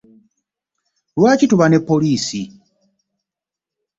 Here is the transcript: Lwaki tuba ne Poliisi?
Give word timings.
Lwaki 1.17 1.45
tuba 1.49 1.65
ne 1.69 1.79
Poliisi? 1.87 2.41